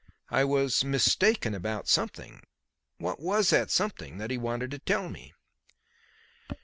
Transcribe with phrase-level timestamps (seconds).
[0.31, 2.41] I was "mistaken" about something.
[2.97, 5.35] What was that something that he wanted to tell me?